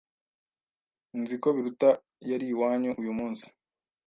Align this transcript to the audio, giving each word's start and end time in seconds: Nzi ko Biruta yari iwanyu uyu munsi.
Nzi 1.21 1.35
ko 1.41 1.47
Biruta 1.55 1.89
yari 2.29 2.45
iwanyu 2.53 2.89
uyu 3.01 3.13
munsi. 3.19 3.45